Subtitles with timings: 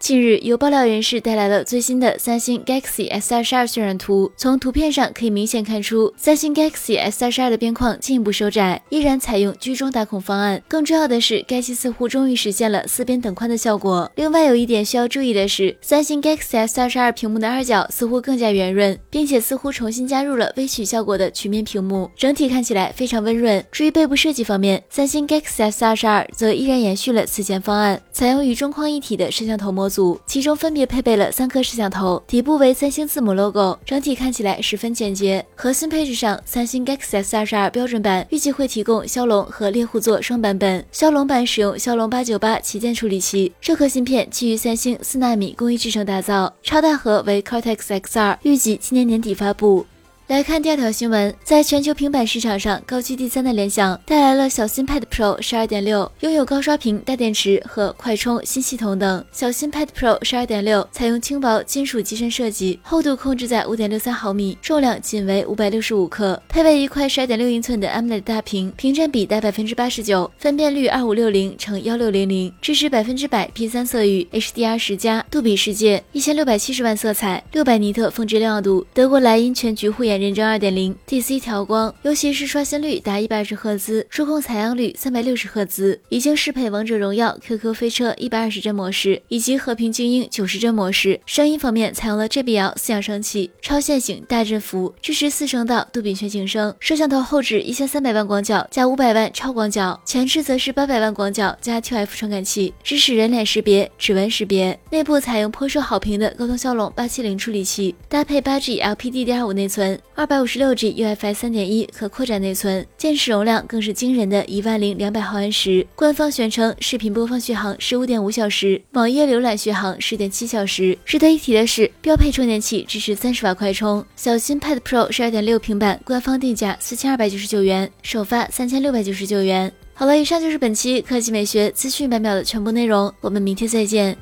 [0.00, 4.32] 近日，有爆料人士带来了最新的三星 Galaxy S22 渲染图。
[4.34, 10.62] 从图片上可以明显看出，三星 Galaxy S22 的边框进一步收窄，依然采用居中打孔方案。
[10.66, 14.10] 更重要的是，该机似乎终于实现了四边等宽的效果。
[14.14, 23.62] 另外，有一点需要注意的是，三星 Galaxy S22 屏幕的二角似乎更加圆润，并且似乎重新加入了微曲效果的曲面屏幕，整体看起来非常温润。
[23.70, 29.89] 至于背部设计方面，三星 Galaxy S22 则依然延续了此前方案，采用与中框一体的摄像头模。
[29.90, 35.44] 组，其中分别配备了三颗摄像头，底部为三星字母 logo，整体看起来十分简洁。
[35.56, 49.84] 核心配置上，三星 Galaxy S22 标准版预计会提供骁龙和猎户座双版本，骁龙版使用骁龙八九八旗舰处理器，这颗芯片基于三星四纳米工艺制成打造，超大核为 Cortex X2，预计今年年底发布。
[50.30, 59.24] 来看第二条新闻，在全球平板市场上高居第三的联想带来了小新 Pad Pro 十二点六，拥有高刷屏、大电池和快充新系统等。
[59.32, 80.19] 小新 Pad Pro 十二点六采用轻薄金属机身设计，厚度控制在五点六三毫米，重量仅为五百六十五克，配备一块十二点六英寸的 AMOLED 大屏，屏占比达百分之八十九，分辨率二五六零乘幺六零零，支持百分之百 P 三色域，HDR 十加，杜比世界，一千六百七十万色彩，六百尼特峰值亮度，德国莱茵全局护眼。
[80.20, 91.18] 认证二点零 DC 调光，尤其是刷新率达一百二十赫兹，触控采样率三百六十赫兹，已经适配王者荣耀、QQ 飞车一百二十帧模式以及和平精英九十帧模式。
[91.24, 96.74] 声音方面采用了 JBL 四扬声器，超线性大振幅，支持四声道杜比全景声。
[96.78, 104.78] 摄像头后置一千三百万广角加五百万超广角，前置则是八百万广角加 TF 传感器，支持人脸识别、指纹识别。
[104.90, 109.98] 内部采用颇受好评的高通骁龙八七零处理器，搭配八 G LPDDR5 内存。
[110.14, 115.86] 二百五十六 G UFS 三点一可扩展内存，电池容量更是惊人的一万零两百毫安时。
[115.94, 120.98] 官方宣称视频播放续航十五点五小时，网页浏览续航十点七小时。
[121.06, 124.04] 值得一提的是，标配充电器支持三十瓦快充。
[124.14, 129.72] 小新 Pad Pro 十二点六平板官方定价四千二百九十九元，首发三千六百九十九元。
[129.94, 134.16] 好了，以上就是本期科技美学资讯百秒的全部内容，我们明天再见。